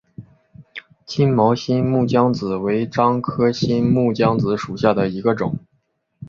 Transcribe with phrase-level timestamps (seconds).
[1.05, 5.59] 金毛新木姜子为樟科新木姜子属下的一个种。